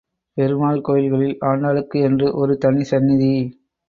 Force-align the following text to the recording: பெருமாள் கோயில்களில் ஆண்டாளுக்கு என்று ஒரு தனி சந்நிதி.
பெருமாள் 0.37 0.81
கோயில்களில் 0.81 1.37
ஆண்டாளுக்கு 1.41 1.97
என்று 2.01 2.27
ஒரு 2.35 2.57
தனி 2.57 2.83
சந்நிதி. 2.83 3.33